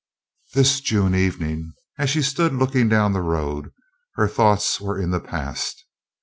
This 0.55 0.79
June 0.81 1.13
evening, 1.13 1.73
as 1.99 2.09
she 2.09 2.23
stood 2.23 2.55
looking 2.55 2.89
down 2.89 3.13
the 3.13 3.21
road, 3.21 3.71
her 4.15 4.27
thoughts 4.27 4.81
were 4.81 4.97
in 4.99 5.11
the 5.11 5.19
past. 5.21 5.85